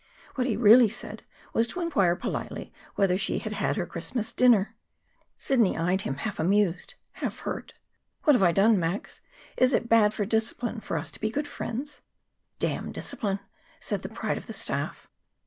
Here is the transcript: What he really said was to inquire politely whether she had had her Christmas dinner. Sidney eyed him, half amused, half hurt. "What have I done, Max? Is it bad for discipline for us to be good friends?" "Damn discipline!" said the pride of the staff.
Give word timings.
What 0.33 0.47
he 0.47 0.57
really 0.57 0.89
said 0.89 1.21
was 1.53 1.67
to 1.67 1.79
inquire 1.79 2.15
politely 2.15 2.73
whether 2.95 3.19
she 3.19 3.37
had 3.37 3.53
had 3.53 3.75
her 3.75 3.85
Christmas 3.85 4.33
dinner. 4.33 4.75
Sidney 5.37 5.77
eyed 5.77 6.01
him, 6.01 6.15
half 6.15 6.39
amused, 6.39 6.95
half 7.11 7.41
hurt. 7.41 7.75
"What 8.23 8.33
have 8.33 8.41
I 8.41 8.51
done, 8.51 8.79
Max? 8.79 9.21
Is 9.57 9.75
it 9.75 9.89
bad 9.89 10.11
for 10.15 10.25
discipline 10.25 10.79
for 10.79 10.97
us 10.97 11.11
to 11.11 11.21
be 11.21 11.29
good 11.29 11.47
friends?" 11.47 12.01
"Damn 12.57 12.91
discipline!" 12.91 13.41
said 13.79 14.01
the 14.01 14.09
pride 14.09 14.39
of 14.39 14.47
the 14.47 14.53
staff. 14.53 15.07